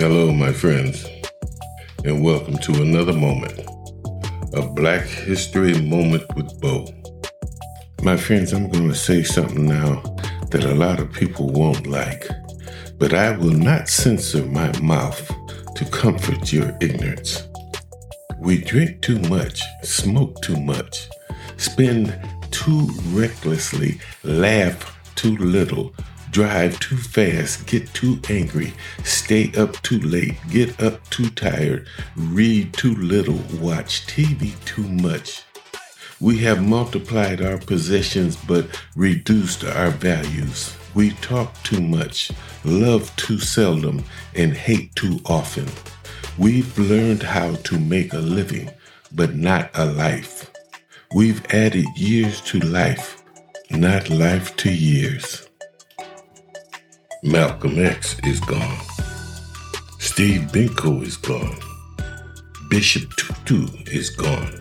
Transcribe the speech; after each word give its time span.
Hello, 0.00 0.32
my 0.32 0.50
friends, 0.50 1.04
and 2.06 2.24
welcome 2.24 2.56
to 2.56 2.80
another 2.80 3.12
moment 3.12 3.60
of 4.54 4.74
Black 4.74 5.04
History 5.04 5.78
Moment 5.78 6.24
with 6.34 6.58
Bo. 6.58 6.86
My 8.00 8.16
friends, 8.16 8.54
I'm 8.54 8.70
going 8.70 8.88
to 8.88 8.94
say 8.94 9.22
something 9.22 9.66
now 9.66 10.02
that 10.52 10.64
a 10.64 10.74
lot 10.74 11.00
of 11.00 11.12
people 11.12 11.50
won't 11.50 11.86
like, 11.86 12.26
but 12.96 13.12
I 13.12 13.36
will 13.36 13.52
not 13.52 13.90
censor 13.90 14.42
my 14.46 14.74
mouth 14.80 15.30
to 15.74 15.84
comfort 15.84 16.50
your 16.50 16.74
ignorance. 16.80 17.46
We 18.38 18.56
drink 18.56 19.02
too 19.02 19.18
much, 19.28 19.60
smoke 19.82 20.40
too 20.40 20.58
much, 20.58 21.10
spend 21.58 22.18
too 22.50 22.88
recklessly, 23.08 24.00
laugh 24.24 24.98
too 25.14 25.36
little, 25.36 25.94
drive 26.30 26.78
too 26.80 26.96
fast, 26.96 27.66
get 27.66 27.92
too 27.92 28.20
angry, 28.28 28.72
stay 29.04 29.52
up 29.56 29.80
too 29.82 30.00
late, 30.00 30.36
get 30.50 30.80
up 30.82 31.08
too 31.10 31.30
tired, 31.30 31.86
read 32.16 32.72
too 32.72 32.94
little, 32.94 33.40
watch 33.60 34.06
TV 34.06 34.52
too 34.64 34.86
much. 34.88 35.42
We 36.20 36.38
have 36.38 36.62
multiplied 36.62 37.40
our 37.40 37.58
possessions 37.58 38.36
but 38.36 38.66
reduced 38.94 39.64
our 39.64 39.90
values. 39.90 40.76
We 40.94 41.10
talk 41.12 41.54
too 41.62 41.80
much, 41.80 42.30
love 42.64 43.14
too 43.16 43.38
seldom, 43.38 44.04
and 44.34 44.52
hate 44.52 44.94
too 44.94 45.20
often. 45.24 45.66
We've 46.36 46.78
learned 46.78 47.22
how 47.22 47.54
to 47.54 47.78
make 47.78 48.12
a 48.12 48.18
living, 48.18 48.70
but 49.12 49.34
not 49.34 49.70
a 49.74 49.84
life. 49.84 50.50
We've 51.14 51.44
added 51.52 51.86
years 51.96 52.40
to 52.42 52.60
life, 52.60 53.22
not 53.70 54.10
life 54.10 54.56
to 54.58 54.70
years. 54.70 55.49
Malcolm 57.22 57.78
X 57.78 58.18
is 58.20 58.40
gone. 58.40 58.78
Steve 59.98 60.40
Biko 60.52 61.02
is 61.04 61.18
gone. 61.18 61.58
Bishop 62.70 63.14
Tutu 63.14 63.68
is 63.92 64.08
gone. 64.08 64.58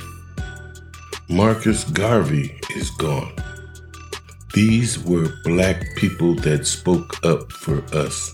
Marcus 1.30 1.86
Garvey 1.86 2.60
is 2.76 2.90
gone. 2.98 3.32
These 4.54 5.00
were 5.00 5.32
black 5.46 5.86
people 5.96 6.36
that 6.36 6.68
spoke 6.68 7.26
up 7.26 7.50
for 7.50 7.82
us, 7.96 8.34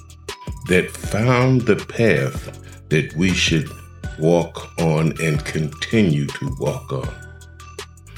that 0.70 0.90
found 0.90 1.62
the 1.62 1.76
path 1.76 2.60
that 2.90 3.16
we 3.16 3.32
should 3.32 3.70
walk 4.18 4.72
on 4.80 5.14
and 5.22 5.46
continue 5.46 6.26
to 6.26 6.56
walk 6.60 6.92
on. 6.92 7.14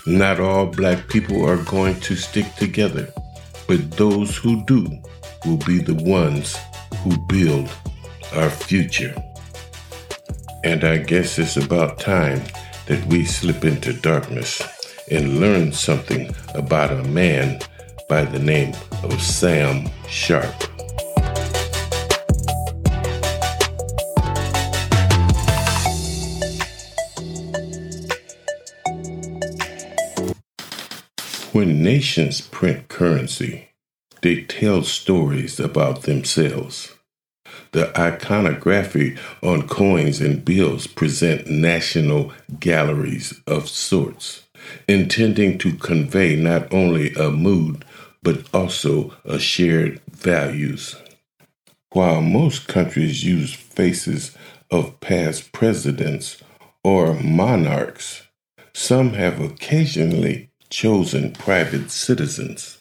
Not 0.06 0.40
all 0.40 0.68
black 0.68 1.10
people 1.10 1.46
are 1.46 1.62
going 1.66 2.00
to 2.00 2.16
stick 2.16 2.56
together, 2.56 3.12
but 3.68 3.92
those 3.92 4.38
who 4.38 4.64
do 4.64 4.88
will 5.46 5.58
be 5.58 5.80
the 5.80 5.96
ones 5.96 6.58
who 6.98 7.18
build 7.28 7.70
our 8.34 8.50
future. 8.50 9.16
And 10.64 10.84
I 10.84 10.98
guess 10.98 11.40
it's 11.40 11.58
about 11.58 12.00
time 12.00 12.44
that 12.88 13.06
we 13.08 13.26
slip 13.26 13.64
into 13.64 13.94
darkness 13.94 14.62
and 15.10 15.40
learn 15.40 15.72
something 15.72 16.34
about 16.54 16.92
a 16.92 17.04
man 17.04 17.60
by 18.10 18.26
the 18.26 18.40
name 18.40 18.74
of 19.04 19.22
Sam 19.22 19.90
Sharpe. 20.08 20.64
When 31.54 31.82
nations 31.82 32.42
print 32.42 32.88
currency, 32.88 33.70
they 34.22 34.44
tell 34.44 34.83
stories 34.83 35.60
about 35.60 36.04
themselves. 36.04 36.94
The 37.72 37.98
iconography 38.00 39.17
on 39.42 39.67
coins 39.67 40.22
and 40.22 40.44
bills 40.44 40.88
present 40.88 41.48
national 41.50 42.33
galleries 42.60 43.39
of 43.45 43.67
sorts, 43.67 44.48
intending 44.88 45.58
to 45.60 45.73
convey 45.73 46.36
not 46.36 46.72
only 46.73 47.14
a 47.14 47.30
mood 47.30 47.86
but 48.23 48.44
also 48.54 49.14
a 49.26 49.39
shared 49.39 50.02
values. 50.11 50.95
While 51.92 52.22
most 52.22 52.67
countries 52.67 53.23
use 53.23 53.54
faces 53.54 54.36
of 54.70 54.99
past 54.99 55.52
presidents 55.52 56.38
or 56.84 57.14
monarchs, 57.14 58.23
some 58.73 59.14
have 59.14 59.39
occasionally 59.39 60.49
chosen 60.70 61.32
private 61.34 61.89
citizens. 61.92 62.78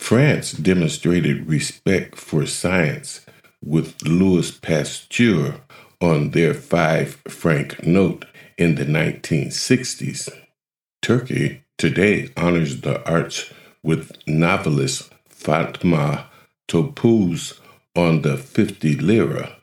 France 0.00 0.52
demonstrated 0.52 1.46
respect 1.46 2.16
for 2.16 2.44
science 2.44 3.24
with 3.62 4.02
Louis 4.02 4.50
Pasteur 4.50 5.60
on 6.00 6.30
their 6.30 6.52
five 6.52 7.22
franc 7.28 7.86
note 7.86 8.24
in 8.58 8.74
the 8.74 8.84
1960s. 8.84 10.28
Turkey 11.00 11.62
today 11.78 12.30
honors 12.36 12.80
the 12.80 13.06
arts 13.08 13.52
with 13.84 14.10
novelist 14.26 15.12
Fatma 15.28 16.26
Topuz 16.66 17.60
on 17.94 18.22
the 18.22 18.36
50 18.36 18.96
lira. 18.96 19.58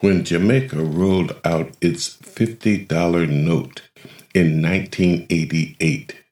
When 0.00 0.22
Jamaica 0.22 0.82
rolled 0.82 1.34
out 1.44 1.70
its 1.80 2.18
$50 2.18 3.30
note 3.30 3.82
in 4.34 4.60
1988, 4.60 6.25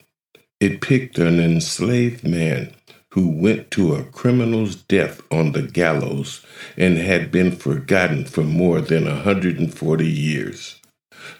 it 0.65 0.81
picked 0.81 1.19
an 1.19 1.39
enslaved 1.39 2.27
man 2.27 2.73
who 3.11 3.29
went 3.29 3.71
to 3.71 3.95
a 3.95 4.03
criminal's 4.03 4.75
death 4.75 5.21
on 5.31 5.53
the 5.53 5.61
gallows 5.61 6.41
and 6.79 6.97
had 6.97 7.31
been 7.31 7.55
forgotten 7.55 8.25
for 8.25 8.43
more 8.43 8.81
than 8.81 9.07
a 9.07 9.13
140 9.13 10.09
years. 10.09 10.81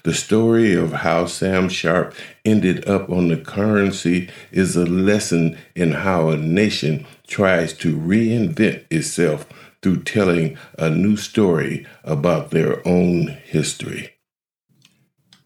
The 0.03 0.13
story 0.13 0.75
of 0.75 0.93
how 0.93 1.25
Sam 1.25 1.71
Sharpe 1.71 2.15
ended 2.45 2.87
up 2.87 3.09
on 3.09 3.29
the 3.29 3.39
currency 3.39 4.29
is 4.53 4.77
a 4.77 4.85
lesson 4.85 5.57
in 5.75 5.93
how 5.93 6.29
a 6.29 6.37
nation 6.37 7.07
tries 7.27 7.73
to 7.79 7.97
reinvent 7.97 8.85
itself 8.91 9.47
through 9.81 10.03
telling 10.03 10.59
a 10.79 10.91
new 10.91 11.17
story 11.17 11.87
about 12.05 12.51
their 12.51 12.87
own 12.87 13.29
history. 13.47 14.11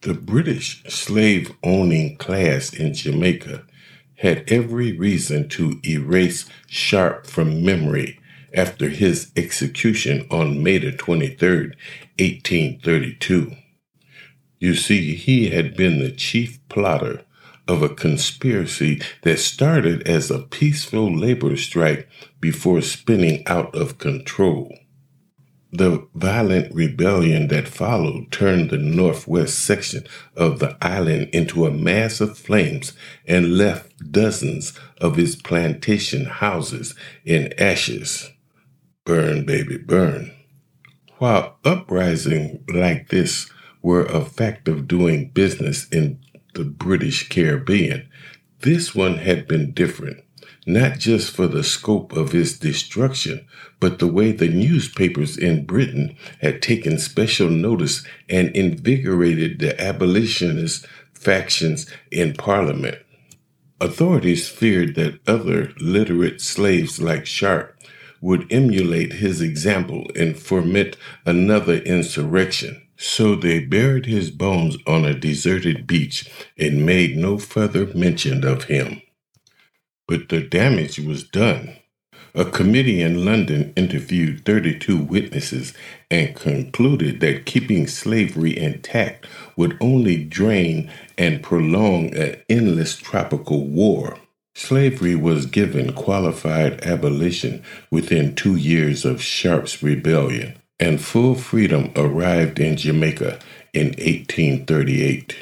The 0.01 0.15
British 0.15 0.83
slave 0.85 1.53
owning 1.63 2.17
class 2.17 2.73
in 2.73 2.95
Jamaica 2.95 3.65
had 4.19 4.45
every 4.49 4.97
reason 4.97 5.49
to 5.49 5.81
erase 5.85 6.49
Sharpe 6.67 7.27
from 7.27 7.65
memory 7.65 8.19
after 8.55 8.89
his 8.89 9.31
execution 9.37 10.27
on 10.31 10.63
May 10.63 10.79
the 10.79 10.93
23rd, 10.93 11.75
1832. 12.19 13.57
You 14.59 14.75
see, 14.75 15.15
he 15.15 15.51
had 15.51 15.77
been 15.77 16.01
the 16.01 16.11
chief 16.11 16.59
plotter 16.69 17.25
of 17.69 17.83
a 17.83 17.89
conspiracy 17.89 19.01
that 19.23 19.39
started 19.39 20.09
as 20.09 20.31
a 20.31 20.41
peaceful 20.41 21.15
labor 21.15 21.57
strike 21.57 22.09
before 22.41 22.81
spinning 22.81 23.47
out 23.47 23.75
of 23.75 23.99
control. 23.99 24.77
The 25.71 26.09
violent 26.15 26.75
rebellion 26.75 27.49
that 27.49 27.69
followed 27.69 28.33
turned 28.33 28.71
the 28.71 28.79
northwest 28.79 29.59
section 29.59 30.07
of 30.35 30.61
the 30.61 30.79
island 30.81 31.29
into 31.35 31.67
a 31.67 31.71
mass 31.71 32.23
of 32.23 32.39
flames 32.39 32.95
and 33.27 33.59
left 33.59 34.11
dozens 34.11 34.73
of 34.99 35.17
his 35.17 35.37
plantation 35.37 36.25
houses 36.25 36.95
in 37.25 37.53
ashes. 37.59 38.31
Burn, 39.05 39.45
baby, 39.45 39.77
burn. 39.77 40.33
While 41.19 41.59
uprisings 41.65 42.61
like 42.73 43.09
this 43.09 43.51
were 43.83 44.07
a 44.07 44.25
fact 44.25 44.69
of 44.69 44.89
doing 44.89 45.31
business 45.31 45.87
in 45.91 46.21
the 46.55 46.65
British 46.65 47.29
Caribbean, 47.29 48.09
this 48.61 48.95
one 48.95 49.19
had 49.19 49.47
been 49.47 49.73
different 49.73 50.25
not 50.69 50.99
just 50.99 51.35
for 51.35 51.47
the 51.47 51.65
scope 51.65 52.13
of 52.13 52.33
his 52.33 52.59
destruction, 52.59 53.45
but 53.81 53.99
the 53.99 54.07
way 54.07 54.33
the 54.33 54.49
newspapers 54.49 55.39
in 55.39 55.65
Britain 55.65 56.15
had 56.43 56.61
taken 56.61 56.99
special 56.99 57.49
notice 57.49 58.07
and 58.29 58.55
invigorated 58.55 59.59
the 59.59 59.81
abolitionist 59.81 60.87
factions 61.15 61.91
in 62.11 62.35
Parliament. 62.35 62.99
Authorities 63.81 64.47
feared 64.47 64.95
that 64.97 65.19
other 65.27 65.73
literate 65.81 66.43
slaves 66.43 67.01
like 67.01 67.25
Sharpe 67.25 67.75
would 68.21 68.53
emulate 68.53 69.15
his 69.15 69.41
example 69.41 70.07
and 70.15 70.37
foment 70.37 70.99
another 71.25 71.79
insurrection. 71.79 72.83
So 72.99 73.37
they 73.37 73.61
buried 73.61 74.05
his 74.05 74.31
bones 74.31 74.77
on 74.87 75.07
a 75.07 75.15
deserted 75.15 75.87
beach 75.87 76.29
and 76.59 76.85
made 76.85 77.17
no 77.17 77.39
further 77.39 77.87
mention 77.95 78.45
of 78.45 78.65
him 78.65 79.01
but 80.09 80.31
the 80.31 80.41
damage 80.41 80.99
was 80.99 81.23
done. 81.23 81.77
A 82.35 82.45
committee 82.45 83.01
in 83.01 83.25
London 83.25 83.73
interviewed 83.77 84.45
32 84.45 84.97
witnesses 84.97 85.75
and 86.11 86.35
concluded 86.35 87.21
that 87.21 87.47
keeping 87.47 87.87
slavery 87.87 88.57
intact 88.57 89.27
would 89.57 89.77
only 89.81 90.25
drain 90.25 90.91
and 91.17 91.43
prolong 91.43 92.15
an 92.15 92.37
endless 92.49 92.97
tropical 92.97 93.67
war. 93.67 94.19
Slavery 94.55 95.15
was 95.15 95.47
given 95.47 95.93
qualified 95.93 96.83
abolition 96.85 97.63
within 97.91 98.35
two 98.35 98.57
years 98.57 99.05
of 99.05 99.23
Sharpe's 99.23 99.83
rebellion, 99.83 100.59
and 100.81 101.01
full 101.01 101.35
freedom 101.35 101.93
arrived 101.97 102.59
in 102.59 102.77
Jamaica 102.77 103.39
in 103.73 103.89
1838, 103.89 105.37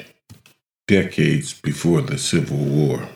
decades 0.87 1.59
before 1.59 2.01
the 2.01 2.17
Civil 2.17 2.57
War. 2.57 3.09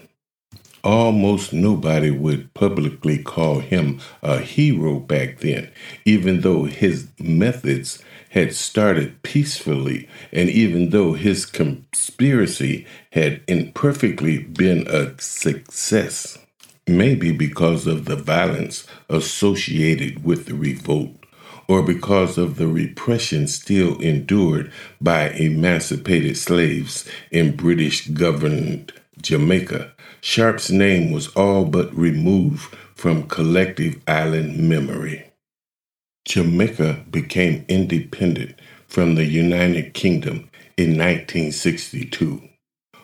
Almost 0.84 1.54
nobody 1.54 2.10
would 2.10 2.54
publicly 2.56 3.20
call 3.20 3.60
him 3.60 4.00
a 4.24 4.40
hero 4.40 5.00
back 5.00 5.40
then, 5.40 5.70
even 6.06 6.42
though 6.42 6.64
his 6.64 7.08
methods 7.20 8.02
had 8.30 8.56
started 8.56 9.22
peacefully, 9.22 10.08
and 10.32 10.50
even 10.50 10.90
though 10.90 11.14
his 11.14 11.46
conspiracy 11.46 12.88
had 13.12 13.42
imperfectly 13.48 14.40
been 14.40 14.88
a 14.88 15.20
success. 15.22 16.40
Maybe 16.88 17.32
because 17.32 17.86
of 17.86 18.06
the 18.06 18.16
violence 18.16 18.88
associated 19.08 20.24
with 20.24 20.48
the 20.48 20.56
revolt, 20.56 21.16
or 21.68 21.84
because 21.84 22.40
of 22.40 22.56
the 22.56 22.68
repression 22.68 23.48
still 23.48 24.00
endured 24.00 24.72
by 25.00 25.30
emancipated 25.30 26.38
slaves 26.38 27.08
in 27.30 27.56
British 27.56 28.08
governed 28.08 28.92
Jamaica, 29.22 29.94
Sharpe's 30.22 30.70
name 30.70 31.12
was 31.12 31.30
all 31.30 31.66
but 31.66 31.94
removed 31.96 32.76
from 32.94 33.28
collective 33.28 34.00
island 34.08 34.58
memory. 34.70 35.26
Jamaica 36.26 37.06
became 37.10 37.66
independent 37.68 38.56
from 38.88 39.16
the 39.16 39.26
United 39.26 39.96
Kingdom 39.96 40.50
in 40.78 40.92
1962, 40.92 42.42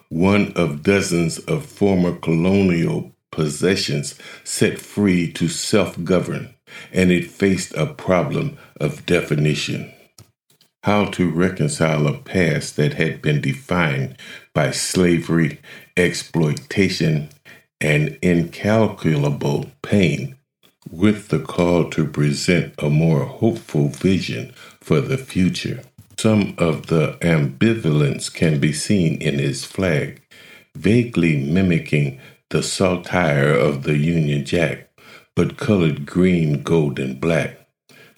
one 0.10 0.54
of 0.56 0.84
dozens 0.84 1.40
of 1.40 1.66
former 1.66 2.16
colonial 2.16 3.12
possessions 3.32 4.16
set 4.44 4.80
free 4.80 5.32
to 5.34 5.48
self 5.48 6.02
govern, 6.04 6.54
and 6.94 7.12
it 7.12 7.32
faced 7.32 7.74
a 7.74 7.88
problem 7.88 8.58
of 8.80 9.06
definition. 9.08 9.92
How 10.88 11.04
to 11.04 11.30
reconcile 11.30 12.08
a 12.08 12.18
past 12.18 12.78
that 12.78 12.94
had 12.94 13.22
been 13.22 13.42
defined 13.42 14.16
by 14.54 14.72
slavery, 14.72 15.60
exploitation, 15.98 17.28
and 17.82 18.18
incalculable 18.22 19.70
pain 19.82 20.38
with 20.90 21.28
the 21.28 21.40
call 21.40 21.90
to 21.90 22.08
present 22.08 22.74
a 22.78 22.90
more 22.90 23.26
hopeful 23.26 23.90
vision 23.90 24.54
for 24.80 25.02
the 25.02 25.18
future. 25.18 25.82
Some 26.18 26.56
of 26.58 26.88
the 26.88 27.18
ambivalence 27.20 28.34
can 28.34 28.62
be 28.62 28.72
seen 28.72 29.22
in 29.22 29.40
his 29.40 29.66
flag, 29.66 30.22
vaguely 30.74 31.36
mimicking 31.36 32.18
the 32.50 32.64
saltire 32.64 33.50
of 33.50 33.84
the 33.84 33.98
Union 33.98 34.46
Jack, 34.46 34.90
but 35.36 35.58
colored 35.58 36.06
green, 36.06 36.64
gold, 36.64 36.98
and 36.98 37.20
black. 37.20 37.57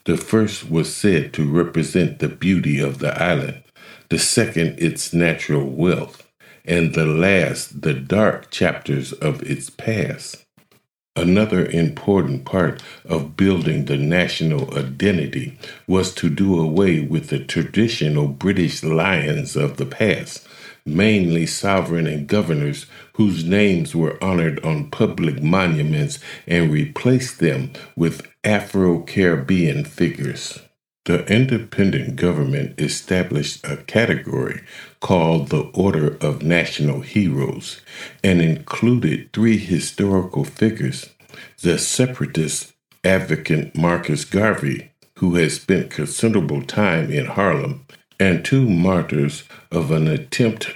The 0.10 0.18
first 0.18 0.72
was 0.72 0.92
said 0.92 1.34
to 1.34 1.48
represent 1.48 2.18
the 2.18 2.30
beauty 2.30 2.80
of 2.80 2.98
the 2.98 3.16
island, 3.22 3.62
the 4.10 4.18
second 4.18 4.80
its 4.80 5.14
natural 5.14 5.70
wealth, 5.70 6.28
and 6.66 6.96
the 6.96 7.06
last 7.06 7.84
the 7.84 7.94
dark 7.94 8.50
chapters 8.50 9.14
of 9.14 9.44
its 9.44 9.70
past. 9.70 10.44
Another 11.16 11.64
important 11.64 12.44
part 12.44 12.82
of 13.06 13.38
building 13.38 13.86
the 13.86 13.98
national 13.98 14.76
identity 14.76 15.60
was 15.86 16.12
to 16.16 16.28
do 16.28 16.60
away 16.60 17.02
with 17.02 17.28
the 17.28 17.38
traditional 17.38 18.28
British 18.28 18.82
lions 18.82 19.56
of 19.56 19.78
the 19.78 19.86
past, 19.86 20.48
mainly 20.88 21.46
sovereign 21.46 22.08
and 22.08 22.26
governors 22.26 22.88
whose 23.20 23.44
names 23.44 23.94
were 23.94 24.18
honored 24.24 24.64
on 24.64 24.90
public 24.90 25.44
monuments, 25.44 26.20
and 26.48 26.72
replaced 26.72 27.40
them 27.40 27.70
with 27.98 28.26
Afro 28.46 29.02
Caribbean 29.02 29.84
figures. 29.84 30.62
The 31.04 31.26
independent 31.26 32.16
government 32.16 32.80
established 32.80 33.68
a 33.68 33.76
category 33.76 34.62
called 35.02 35.50
the 35.50 35.64
Order 35.74 36.16
of 36.22 36.44
National 36.44 37.02
Heroes 37.02 37.82
and 38.24 38.42
included 38.42 39.34
three 39.34 39.58
historical 39.58 40.46
figures 40.46 41.10
the 41.62 41.78
separatist 41.78 42.72
advocate 43.04 43.76
Marcus 43.76 44.24
Garvey, 44.24 44.94
who 45.18 45.36
had 45.36 45.52
spent 45.52 45.90
considerable 45.90 46.62
time 46.62 47.12
in 47.12 47.26
Harlem, 47.26 47.86
and 48.18 48.46
two 48.46 48.70
martyrs 48.70 49.44
of 49.74 49.92
an 49.92 50.08
attempt 50.08 50.74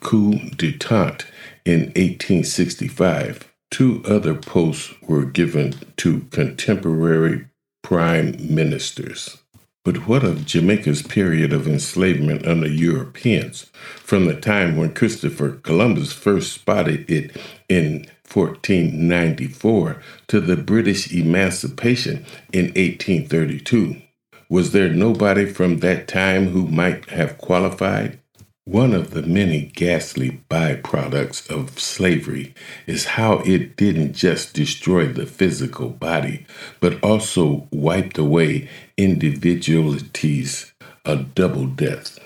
coup 0.00 0.38
d'etat 0.56 1.26
in 1.64 1.80
1865. 1.96 3.48
Two 3.70 4.02
other 4.06 4.34
posts 4.34 4.92
were 5.02 5.24
given 5.24 5.74
to 5.96 6.20
contemporary 6.30 7.46
prime 7.82 8.36
ministers. 8.40 9.38
But 9.84 10.06
what 10.06 10.22
of 10.22 10.46
Jamaica's 10.46 11.02
period 11.02 11.52
of 11.52 11.66
enslavement 11.66 12.46
under 12.46 12.68
Europeans, 12.68 13.66
from 13.96 14.26
the 14.26 14.40
time 14.40 14.76
when 14.76 14.94
Christopher 14.94 15.52
Columbus 15.62 16.12
first 16.12 16.52
spotted 16.52 17.10
it 17.10 17.36
in 17.68 18.06
1494 18.32 20.02
to 20.28 20.40
the 20.40 20.56
British 20.56 21.12
emancipation 21.12 22.24
in 22.52 22.66
1832? 22.66 24.00
Was 24.48 24.70
there 24.70 24.90
nobody 24.90 25.46
from 25.46 25.78
that 25.78 26.06
time 26.06 26.48
who 26.48 26.68
might 26.68 27.08
have 27.10 27.38
qualified? 27.38 28.20
One 28.64 28.94
of 28.94 29.10
the 29.10 29.22
many 29.22 29.72
ghastly 29.74 30.40
byproducts 30.48 31.50
of 31.50 31.80
slavery 31.80 32.54
is 32.86 33.04
how 33.04 33.38
it 33.38 33.76
didn't 33.76 34.12
just 34.12 34.54
destroy 34.54 35.06
the 35.06 35.26
physical 35.26 35.88
body, 35.88 36.46
but 36.78 37.02
also 37.02 37.66
wiped 37.72 38.18
away 38.18 38.68
individualities, 38.96 40.72
a 41.04 41.16
double 41.16 41.66
death. 41.66 42.20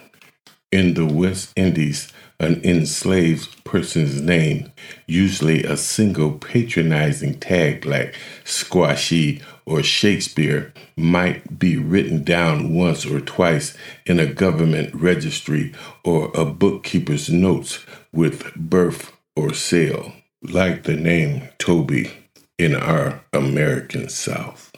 In 0.71 0.93
the 0.93 1.07
West 1.07 1.55
Indies, 1.57 2.13
an 2.39 2.61
enslaved 2.63 3.65
person's 3.65 4.21
name, 4.21 4.71
usually 5.07 5.65
a 5.65 5.79
single 5.79 6.33
patronizing 6.33 7.41
tag 7.41 7.87
like 7.87 8.15
Squashy 8.45 9.41
or 9.67 9.83
Shakespeare, 9.83 10.73
might 10.97 11.59
be 11.59 11.77
written 11.77 12.23
down 12.23 12.73
once 12.73 13.05
or 13.05 13.21
twice 13.21 13.77
in 14.07 14.21
a 14.21 14.33
government 14.33 14.95
registry 14.95 15.75
or 16.05 16.31
a 16.35 16.45
bookkeeper's 16.45 17.29
notes 17.29 17.85
with 18.13 18.55
birth 18.55 19.13
or 19.35 19.53
sale, 19.53 20.13
like 20.43 20.85
the 20.85 20.97
name 20.97 21.49
Toby 21.59 22.13
in 22.59 22.75
our 22.75 23.25
American 23.33 24.09
South. 24.09 24.73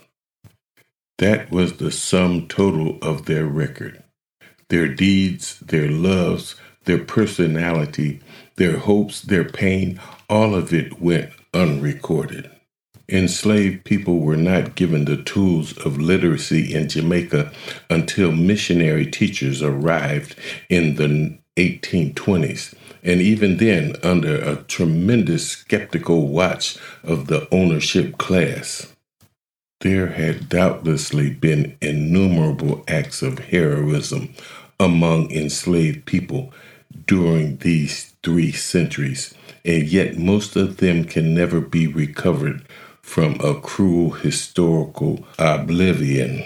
That 1.19 1.51
was 1.51 1.75
the 1.75 1.91
sum 1.91 2.49
total 2.49 2.99
of 3.03 3.27
their 3.27 3.47
record. 3.47 4.03
Their 4.69 4.89
deeds, 4.89 5.59
their 5.61 5.89
loves, 5.89 6.57
their 6.85 7.05
personality, 7.05 8.21
their 8.57 8.79
hopes, 8.79 9.23
their 9.23 9.45
pain, 9.45 10.01
all 10.29 10.55
of 10.55 10.73
it 10.73 11.01
went 11.01 11.31
unrecorded. 11.53 12.51
Enslaved 13.11 13.85
people 13.85 14.19
were 14.19 14.37
not 14.37 14.75
given 14.75 15.07
the 15.07 15.17
tools 15.17 15.77
of 15.79 15.99
literacy 15.99 16.75
in 16.75 16.91
Jamaica 16.91 17.51
until 17.89 18.33
missionary 18.33 19.07
teachers 19.07 19.63
arrived 19.63 20.35
in 20.69 20.97
the 20.97 21.39
1820s, 21.57 22.75
and 23.03 23.23
even 23.23 23.57
then 23.57 23.97
under 24.03 24.37
a 24.37 24.57
tremendous 24.65 25.49
skeptical 25.49 26.29
watch 26.29 26.77
of 27.03 27.29
the 27.29 27.49
ownership 27.51 28.19
class. 28.19 28.93
There 29.81 30.09
had 30.09 30.51
doubtlessly 30.51 31.31
been 31.31 31.79
innumerable 31.81 32.85
acts 32.89 33.23
of 33.23 33.39
heroism 33.39 34.35
among 34.79 35.31
enslaved 35.31 36.05
people 36.05 36.53
during 37.07 37.57
these 37.59 38.13
three 38.23 38.53
centuries, 38.53 39.33
and 39.65 39.85
yet 39.85 40.19
most 40.19 40.57
of 40.57 40.77
them 40.77 41.05
can 41.05 41.35
never 41.35 41.61
be 41.61 41.87
recovered 41.87 42.67
from 43.09 43.41
a 43.41 43.59
cruel 43.59 44.11
historical 44.11 45.27
oblivion. 45.39 46.45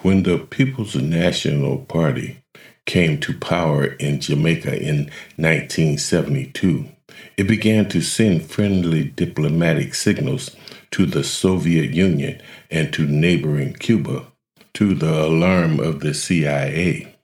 When 0.00 0.22
the 0.22 0.38
People's 0.38 0.96
National 0.96 1.80
Party 1.80 2.42
came 2.86 3.20
to 3.20 3.38
power 3.38 3.84
in 3.84 4.22
Jamaica 4.22 4.80
in 4.80 5.10
1972, 5.36 6.88
it 7.36 7.44
began 7.44 7.86
to 7.90 8.00
send 8.00 8.50
friendly 8.50 9.04
diplomatic 9.04 9.94
signals 9.94 10.56
to 10.92 11.04
the 11.04 11.22
Soviet 11.22 11.90
Union 11.90 12.40
and 12.70 12.90
to 12.94 13.06
neighboring 13.06 13.74
Cuba, 13.74 14.24
to 14.72 14.94
the 14.94 15.26
alarm 15.26 15.80
of 15.80 16.00
the 16.00 16.14
CIA. 16.14 17.14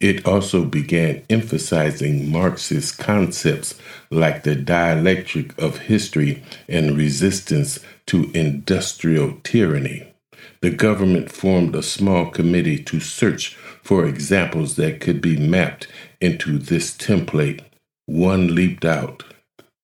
It 0.00 0.26
also 0.26 0.64
began 0.64 1.22
emphasizing 1.28 2.30
Marxist 2.30 2.98
concepts 2.98 3.74
like 4.10 4.42
the 4.42 4.54
dialectic 4.54 5.60
of 5.60 5.78
history 5.78 6.42
and 6.68 6.96
resistance 6.96 7.80
to 8.06 8.30
industrial 8.32 9.38
tyranny. 9.42 10.12
The 10.60 10.70
government 10.70 11.30
formed 11.30 11.74
a 11.74 11.82
small 11.82 12.30
committee 12.30 12.82
to 12.84 13.00
search 13.00 13.56
for 13.82 14.06
examples 14.06 14.76
that 14.76 15.00
could 15.00 15.20
be 15.20 15.36
mapped 15.36 15.88
into 16.20 16.58
this 16.58 16.96
template. 16.96 17.60
One 18.06 18.54
leaped 18.54 18.84
out 18.84 19.24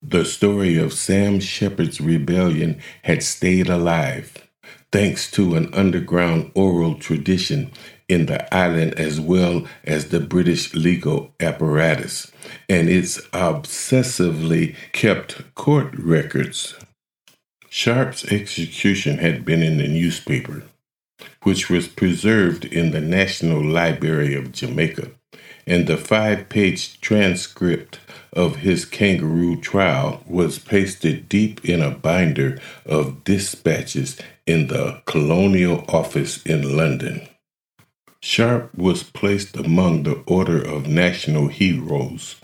The 0.02 0.24
story 0.24 0.76
of 0.76 0.92
Sam 0.92 1.40
Shepard's 1.40 2.00
rebellion 2.00 2.80
had 3.02 3.22
stayed 3.22 3.68
alive 3.68 4.44
thanks 4.94 5.28
to 5.28 5.56
an 5.56 5.74
underground 5.74 6.52
oral 6.54 6.94
tradition 6.94 7.68
in 8.08 8.26
the 8.26 8.54
island 8.54 8.94
as 8.94 9.20
well 9.20 9.66
as 9.84 10.08
the 10.08 10.20
British 10.20 10.75
legal 10.75 11.32
apparatus 11.40 12.30
and 12.68 12.88
its 12.88 13.20
obsessively 13.28 14.75
kept 14.92 15.54
court 15.54 15.94
records. 15.96 16.75
Sharpe's 17.68 18.25
execution 18.26 19.18
had 19.18 19.44
been 19.44 19.62
in 19.62 19.78
the 19.78 19.88
newspaper, 19.88 20.62
which 21.42 21.68
was 21.68 21.88
preserved 21.88 22.64
in 22.64 22.92
the 22.92 23.00
National 23.00 23.64
Library 23.64 24.34
of 24.34 24.52
Jamaica, 24.52 25.11
and 25.66 25.87
the 25.87 25.96
five 25.96 26.49
page 26.49 27.00
transcript 27.00 27.99
of 28.32 28.56
his 28.56 28.84
kangaroo 28.84 29.61
trial 29.61 30.23
was 30.26 30.58
pasted 30.58 31.28
deep 31.28 31.64
in 31.64 31.82
a 31.82 31.90
binder 31.90 32.61
of 32.84 33.25
dispatches 33.25 34.20
in 34.46 34.66
the 34.68 35.00
Colonial 35.06 35.84
Office 35.88 36.42
in 36.44 36.76
London. 36.76 37.28
Sharpe 38.26 38.75
was 38.75 39.02
placed 39.02 39.54
among 39.54 40.04
the 40.04 40.14
Order 40.26 40.59
of 40.59 40.87
National 40.87 41.49
Heroes 41.49 42.37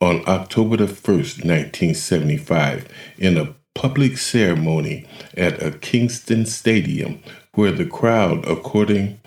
on 0.00 0.26
October 0.26 0.78
the 0.78 0.86
1st, 0.86 1.44
1975, 1.44 2.88
in 3.18 3.36
a 3.36 3.54
public 3.74 4.16
ceremony 4.16 5.06
at 5.36 5.62
a 5.62 5.72
Kingston 5.72 6.46
stadium 6.46 7.20
where 7.52 7.70
the 7.70 7.84
crowd, 7.84 8.48
according 8.48 9.20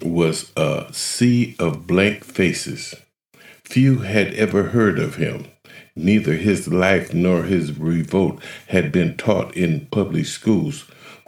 was 0.00 0.50
a 0.56 0.86
sea 0.92 1.56
of 1.58 1.86
blank 1.86 2.24
faces. 2.24 2.94
Few 3.62 3.98
had 3.98 4.32
ever 4.32 4.62
heard 4.70 4.98
of 4.98 5.16
him. 5.16 5.44
Neither 5.94 6.36
his 6.36 6.68
life 6.68 7.12
nor 7.12 7.42
his 7.42 7.78
revolt 7.78 8.42
had 8.68 8.90
been 8.90 9.18
taught 9.18 9.54
in 9.54 9.88
public 9.90 10.24
schools, 10.24 10.86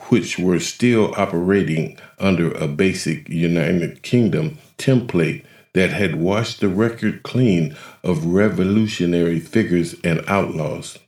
which 0.08 0.38
were 0.38 0.60
still 0.60 1.14
operating 1.16 1.98
under 2.18 2.52
a 2.52 2.68
basic 2.68 3.28
United 3.28 4.02
Kingdom 4.02 4.58
template 4.78 5.44
that 5.74 5.90
had 5.90 6.16
washed 6.16 6.60
the 6.60 6.68
record 6.68 7.22
clean 7.22 7.76
of 8.02 8.26
revolutionary 8.26 9.40
figures 9.40 9.94
and 10.04 10.22
outlaws. 10.28 10.98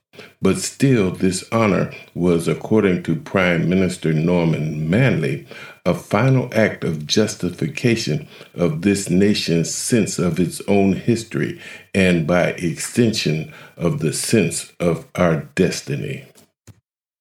But 0.41 0.59
still, 0.59 1.11
this 1.11 1.45
honor 1.51 1.93
was, 2.15 2.47
according 2.47 3.03
to 3.05 3.17
Prime 3.17 3.69
Minister 3.69 4.13
Norman 4.13 4.89
Manley, 4.89 5.47
a 5.85 5.95
final 5.95 6.49
act 6.53 6.85
of 6.85 7.07
justification 7.07 8.29
of 8.55 8.83
this 8.83 9.11
nation's 9.11 9.75
sense 9.75 10.19
of 10.19 10.39
its 10.39 10.63
own 10.69 10.93
history 10.93 11.61
and, 11.95 12.27
by 12.27 12.51
extension, 12.51 13.53
of 13.77 13.99
the 13.99 14.13
sense 14.13 14.73
of 14.79 15.07
our 15.15 15.49
destiny. 15.57 16.27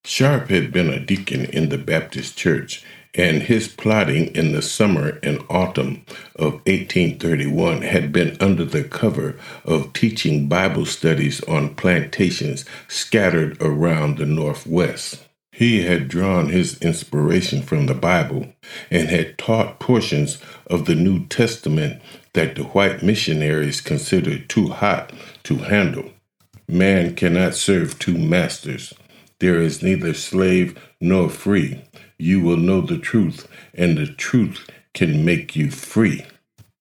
Sharpe 0.05 0.49
had 0.49 0.73
been 0.73 0.89
a 0.89 0.99
deacon 0.99 1.45
in 1.45 1.69
the 1.69 1.77
Baptist 1.77 2.37
Church, 2.37 2.83
and 3.15 3.43
his 3.43 3.69
plotting 3.69 4.35
in 4.35 4.51
the 4.51 4.61
summer 4.61 5.19
and 5.23 5.41
autumn 5.49 6.03
of 6.35 6.53
1831 6.65 7.83
had 7.83 8.11
been 8.11 8.35
under 8.41 8.65
the 8.65 8.83
cover 8.83 9.37
of 9.63 9.93
teaching 9.93 10.49
Bible 10.49 10.85
studies 10.85 11.41
on 11.45 11.75
plantations 11.75 12.65
scattered 12.89 13.55
around 13.61 14.17
the 14.17 14.25
Northwest. 14.25 15.23
He 15.53 15.83
had 15.83 16.09
drawn 16.09 16.49
his 16.49 16.81
inspiration 16.81 17.61
from 17.61 17.85
the 17.85 17.93
Bible 17.93 18.51
and 18.89 19.07
had 19.07 19.37
taught 19.37 19.79
portions 19.79 20.39
of 20.67 20.85
the 20.85 20.95
New 20.95 21.27
Testament 21.27 22.01
that 22.33 22.55
the 22.55 22.63
white 22.63 23.03
missionaries 23.03 23.79
considered 23.79 24.49
too 24.49 24.67
hot 24.69 25.13
to 25.43 25.57
handle. 25.57 26.09
Man 26.67 27.15
cannot 27.15 27.53
serve 27.53 27.99
two 27.99 28.17
masters. 28.17 28.93
There 29.43 29.59
is 29.59 29.83
neither 29.83 30.13
slave 30.13 30.73
nor 31.01 31.27
free. 31.27 31.81
You 32.17 32.39
will 32.39 32.55
know 32.55 32.79
the 32.79 32.97
truth, 32.97 33.45
and 33.73 33.97
the 33.97 34.07
truth 34.07 34.69
can 34.93 35.25
make 35.25 35.53
you 35.53 35.69
free. 35.69 36.23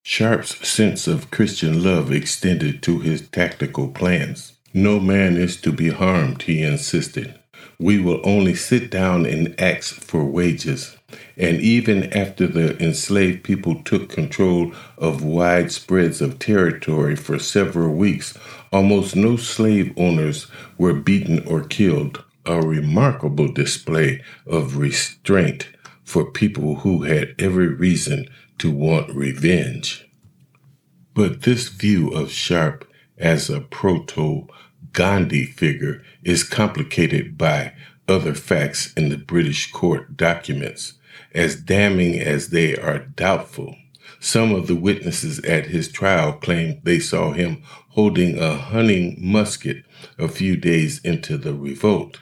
Sharpe's 0.05 0.69
sense 0.69 1.09
of 1.09 1.33
Christian 1.33 1.83
love 1.83 2.13
extended 2.13 2.81
to 2.85 3.01
his 3.01 3.29
tactical 3.31 3.89
plans. 3.89 4.53
No 4.73 5.01
man 5.01 5.37
is 5.37 5.61
to 5.63 5.73
be 5.73 5.89
harmed, 5.91 6.43
he 6.43 6.63
insisted. 6.63 7.35
We 7.81 7.99
will 7.99 8.21
only 8.23 8.55
sit 8.55 8.93
down 8.93 9.27
and 9.27 9.61
ask 9.61 9.97
for 9.97 10.25
wages. 10.25 10.97
And 11.37 11.61
even 11.61 12.17
after 12.17 12.47
the 12.47 12.81
enslaved 12.81 13.43
people 13.43 13.83
took 13.83 14.09
control 14.09 14.73
of 14.97 15.25
wide 15.25 15.73
spreads 15.73 16.21
of 16.21 16.39
territory 16.39 17.17
for 17.17 17.41
several 17.41 17.93
weeks, 17.93 18.39
almost 18.71 19.17
no 19.17 19.37
slave 19.37 19.93
owners 19.97 20.47
were 20.79 20.95
beaten 20.95 21.45
or 21.49 21.65
killed 21.65 22.23
a 22.45 22.61
remarkable 22.61 23.53
display 23.53 24.23
of 24.47 24.77
restraint 24.77 25.69
for 26.03 26.31
people 26.31 26.77
who 26.77 27.03
had 27.03 27.35
every 27.39 27.69
reason 27.69 28.29
to 28.59 28.71
want 28.71 29.15
revenge. 29.15 30.09
But 31.15 31.43
this 31.43 31.69
view 31.69 32.11
of 32.11 32.31
Sharpe 32.31 32.89
as 33.19 33.49
a 33.49 33.61
proto 33.61 34.47
Gandhi 34.93 35.47
figure 35.47 36.03
is 36.23 36.45
complicated 36.45 37.39
by 37.39 37.73
other 38.09 38.35
facts 38.35 38.93
in 38.95 39.09
the 39.09 39.17
British 39.17 39.71
court 39.71 40.17
documents, 40.17 40.95
as 41.35 41.57
damning 41.57 42.19
as 42.19 42.49
they 42.49 42.77
are 42.77 42.99
doubtful. 42.99 43.77
Some 44.21 44.55
of 44.55 44.67
the 44.67 44.77
witnesses 44.77 45.39
at 45.41 45.67
his 45.67 45.91
trial 45.91 46.35
claimed 46.35 46.81
they 46.83 46.99
saw 46.99 47.33
him 47.33 47.63
holding 47.91 48.39
a 48.39 48.57
hunting 48.57 49.17
musket 49.19 49.85
a 50.19 50.29
few 50.29 50.57
days 50.57 51.01
into 51.01 51.37
the 51.37 51.55
revolt 51.55 52.19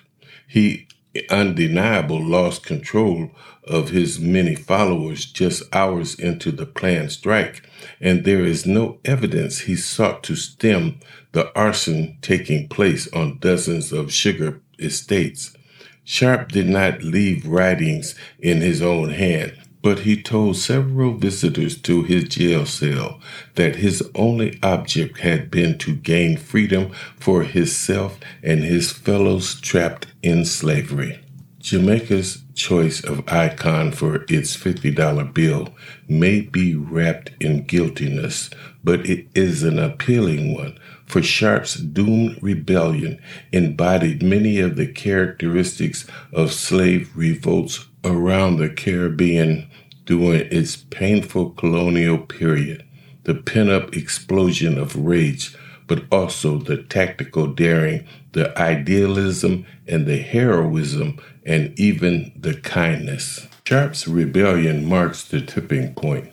he 0.51 0.89
undeniable 1.31 2.21
lost 2.21 2.65
control 2.65 3.31
of 3.63 3.91
his 3.91 4.19
many 4.19 4.57
followers 4.57 5.25
just 5.25 5.63
hours 5.73 6.17
into 6.17 6.51
the 6.51 6.67
planned 6.67 7.13
strike, 7.13 7.63
and 8.01 8.25
there 8.25 8.45
is 8.45 8.67
no 8.67 8.99
evidence 9.05 9.61
he 9.61 9.77
sought 9.77 10.25
to 10.25 10.35
stem 10.35 10.99
the 11.31 11.57
arson 11.57 12.19
taking 12.21 12.69
place 12.69 13.07
on 13.13 13.39
dozens 13.39 13.93
of 13.93 14.13
sugar 14.13 14.61
estates. 14.81 15.57
Sharpe 16.03 16.51
did 16.51 16.69
not 16.69 17.05
leave 17.05 17.47
writings 17.47 18.17
in 18.41 18.61
his 18.61 18.83
own 18.83 19.11
hand, 19.11 19.57
but 19.83 20.01
he 20.01 20.21
told 20.21 20.57
several 20.57 21.15
visitors 21.15 21.81
to 21.81 22.03
his 22.03 22.25
jail 22.25 22.67
cell 22.67 23.21
that 23.55 23.77
his 23.77 24.09
only 24.15 24.59
object 24.63 25.19
had 25.21 25.51
been 25.51 25.79
to 25.79 25.95
gain 25.95 26.37
freedom 26.37 26.91
for 27.19 27.45
himself 27.45 28.19
and 28.43 28.63
his 28.63 28.93
fellows 28.93 29.61
trapped 29.61 30.07
in 30.23 30.45
slavery. 30.45 31.19
Jamaica's 31.61 32.43
choice 32.55 33.05
of 33.05 33.27
icon 33.29 33.93
for 33.93 34.25
its 34.29 34.57
$50 34.57 35.35
bill 35.35 35.69
may 36.09 36.41
be 36.41 36.75
wrapped 36.75 37.31
in 37.39 37.65
guiltiness, 37.65 38.49
but 38.83 39.05
it 39.07 39.27
is 39.35 39.63
an 39.63 39.79
appealing 39.79 40.55
one, 40.55 40.79
for 41.05 41.23
Sharpe's 41.23 41.75
doomed 41.75 42.39
rebellion 42.43 43.21
embodied 43.53 44.23
many 44.23 44.59
of 44.59 44.77
the 44.77 44.87
characteristics 44.87 46.07
of 46.33 46.53
slave 46.53 47.11
revolts 47.15 47.87
around 48.05 48.57
the 48.57 48.69
Caribbean 48.69 49.69
during 50.05 50.49
its 50.51 50.77
painful 50.77 51.51
colonial 51.51 52.19
period, 52.19 52.85
the 53.25 53.35
pent 53.35 53.71
up 53.71 53.97
explosion 53.97 54.79
of 54.79 54.97
rage, 54.97 55.57
but 55.87 56.05
also 56.11 56.59
the 56.59 56.83
tactical 56.83 57.47
daring, 57.47 58.07
the 58.33 58.57
idealism, 58.59 59.67
and 59.87 60.07
the 60.07 60.19
heroism, 60.19 61.19
and 61.45 61.79
even 61.79 62.33
the 62.37 62.55
kindness. 62.55 63.47
Sharpe's 63.65 64.09
rebellion 64.09 64.85
marks 64.85 65.25
the 65.25 65.41
tipping 65.41 65.95
point. 65.95 66.29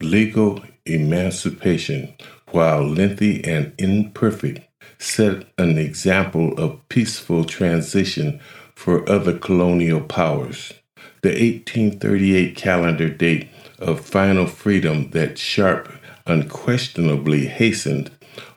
Legal 0.00 0.62
emancipation, 0.86 2.14
while 2.50 2.82
lengthy 2.82 3.44
and 3.44 3.74
imperfect, 3.78 4.60
set 4.98 5.44
an 5.58 5.76
example 5.76 6.54
of 6.58 6.80
peaceful 6.88 7.44
transition 7.44 8.40
for 8.74 9.06
other 9.10 9.36
colonial 9.36 10.00
powers 10.00 10.72
the 11.22 11.30
1838 11.30 12.56
calendar 12.56 13.08
date 13.08 13.48
of 13.78 14.00
final 14.00 14.46
freedom 14.46 15.10
that 15.10 15.38
Sharpe 15.38 15.92
unquestionably 16.26 17.46
hastened, 17.46 18.10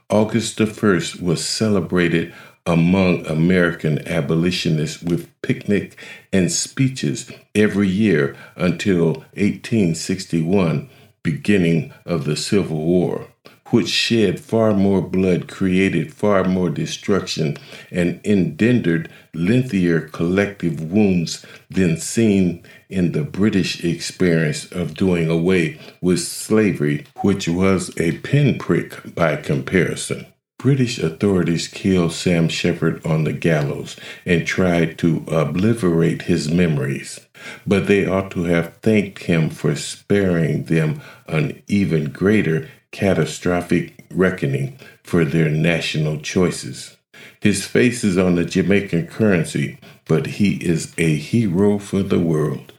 August 0.10 0.58
the 0.58 0.66
1st 0.66 1.22
was 1.22 1.44
celebrated 1.46 2.34
among 2.66 3.26
American 3.26 4.08
abolitionists 4.08 5.02
with 5.02 5.30
picnic 5.42 5.98
and 6.32 6.52
speeches 6.52 7.32
every 7.56 7.88
year 7.88 8.36
until 8.56 9.14
1861, 9.34 10.90
beginning 11.24 11.94
of 12.06 12.26
the 12.26 12.36
Civil 12.36 12.86
War 12.86 13.28
which 13.72 13.90
shed 13.90 14.40
far 14.40 14.74
more 14.74 15.02
blood, 15.02 15.48
created 15.48 16.14
far 16.14 16.44
more 16.44 16.70
destruction, 16.70 17.58
and 17.90 18.20
engendered 18.26 19.10
lengthier 19.34 20.02
collective 20.02 20.92
wounds 20.92 21.46
than 21.70 21.98
seen 21.98 22.64
in 22.90 23.14
the 23.14 23.24
British 23.24 23.84
experience 23.84 24.66
of 24.72 24.94
doing 24.94 25.30
away 25.30 25.80
with 26.02 26.20
slavery, 26.20 27.06
which 27.22 27.48
was 27.48 27.92
a 27.98 28.18
pinprick 28.20 29.16
by 29.16 29.36
comparison. 29.36 30.26
British 30.62 31.00
authorities 31.00 31.68
killed 31.68 32.14
Sam 32.14 32.48
Shepard 32.48 33.04
on 33.04 33.24
the 33.24 33.34
gallows 33.34 33.96
and 34.28 34.46
tried 34.46 35.00
to 35.00 35.26
obliterate 35.28 36.24
his 36.24 36.52
memories, 36.52 37.20
but 37.66 37.88
they 37.88 38.06
ought 38.06 38.30
to 38.32 38.44
have 38.44 38.78
thanked 38.78 39.24
him 39.24 39.50
for 39.50 39.76
sparing 39.76 40.66
them 40.66 41.02
an 41.28 41.64
even 41.68 42.12
greater 42.12 42.70
catastrophic 42.92 44.06
reckoning 44.12 44.78
for 45.04 45.26
their 45.26 45.50
national 45.50 46.20
choices. 46.20 46.98
His 47.40 47.66
face 47.66 48.04
is 48.04 48.18
on 48.18 48.36
the 48.36 48.46
Jamaican 48.46 49.08
currency, 49.08 49.80
but 50.06 50.26
he 50.26 50.56
is 50.56 50.94
a 50.98 51.16
hero 51.16 51.80
for 51.80 52.04
the 52.04 52.20
world. 52.20 52.74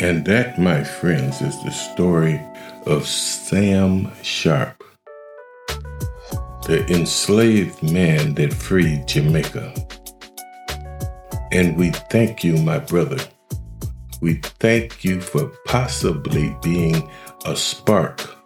And 0.00 0.24
that, 0.24 0.58
my 0.58 0.82
friends, 0.82 1.42
is 1.42 1.62
the 1.62 1.70
story 1.70 2.40
of 2.86 3.06
Sam 3.06 4.10
Sharpe, 4.22 4.82
the 6.66 6.86
enslaved 6.88 7.82
man 7.82 8.34
that 8.34 8.54
freed 8.54 9.06
Jamaica. 9.06 9.74
And 11.52 11.76
we 11.76 11.90
thank 11.90 12.42
you, 12.42 12.56
my 12.56 12.78
brother. 12.78 13.18
We 14.22 14.34
thank 14.60 15.04
you 15.04 15.20
for 15.20 15.52
possibly 15.66 16.56
being 16.62 17.10
a 17.44 17.56
spark 17.56 18.39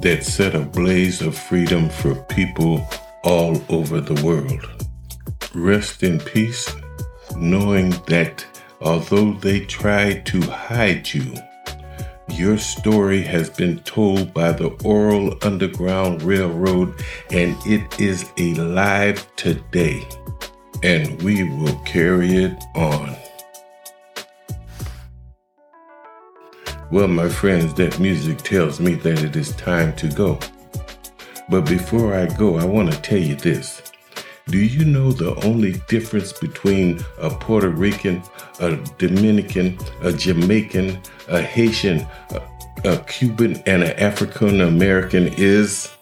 that 0.00 0.24
set 0.24 0.54
a 0.54 0.60
blaze 0.60 1.20
of 1.20 1.36
freedom 1.36 1.88
for 1.88 2.14
people 2.14 2.86
all 3.24 3.62
over 3.68 4.00
the 4.00 4.22
world. 4.24 4.84
Rest 5.54 6.02
in 6.02 6.20
peace, 6.20 6.74
knowing 7.36 7.90
that 8.06 8.46
although 8.80 9.32
they 9.32 9.60
tried 9.60 10.24
to 10.26 10.40
hide 10.42 11.12
you, 11.12 11.34
your 12.30 12.58
story 12.58 13.22
has 13.22 13.50
been 13.50 13.80
told 13.80 14.32
by 14.32 14.52
the 14.52 14.68
Oral 14.84 15.36
Underground 15.42 16.22
Railroad 16.22 16.94
and 17.30 17.56
it 17.66 17.98
is 17.98 18.30
alive 18.38 19.26
today. 19.34 20.06
And 20.84 21.20
we 21.22 21.42
will 21.42 21.74
carry 21.80 22.44
it 22.44 22.62
on. 22.76 23.16
Well, 26.90 27.08
my 27.08 27.28
friends, 27.28 27.74
that 27.74 28.00
music 28.00 28.38
tells 28.38 28.80
me 28.80 28.94
that 28.94 29.22
it 29.22 29.36
is 29.36 29.54
time 29.56 29.94
to 29.96 30.08
go. 30.08 30.38
But 31.50 31.66
before 31.66 32.14
I 32.14 32.26
go, 32.26 32.56
I 32.56 32.64
want 32.64 32.90
to 32.90 32.98
tell 33.02 33.18
you 33.18 33.34
this. 33.34 33.82
Do 34.46 34.56
you 34.56 34.86
know 34.86 35.12
the 35.12 35.34
only 35.44 35.74
difference 35.88 36.32
between 36.32 37.00
a 37.18 37.28
Puerto 37.28 37.68
Rican, 37.68 38.22
a 38.60 38.76
Dominican, 38.96 39.78
a 40.00 40.10
Jamaican, 40.10 40.98
a 41.28 41.42
Haitian, 41.42 42.06
a, 42.30 42.42
a 42.84 42.96
Cuban, 43.04 43.56
and 43.66 43.82
an 43.82 43.94
African 43.98 44.62
American 44.62 45.28
is 45.36 45.94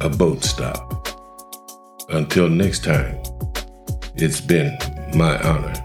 a 0.00 0.08
boat 0.08 0.42
stop? 0.42 1.08
Until 2.08 2.48
next 2.48 2.82
time, 2.82 3.22
it's 4.16 4.40
been 4.40 4.76
my 5.14 5.40
honor. 5.42 5.81